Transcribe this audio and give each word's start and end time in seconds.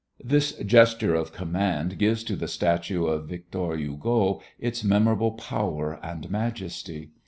This 0.23 0.53
gesture 0.53 1.13
of 1.13 1.31
command 1.31 1.99
gives 1.99 2.23
to 2.23 2.35
the 2.35 2.47
statue 2.47 3.05
of 3.05 3.29
Victor 3.29 3.75
Hugo 3.77 4.41
its 4.57 4.83
memorable 4.83 5.33
power 5.33 5.99
and 6.01 6.27
majesty. 6.31 7.11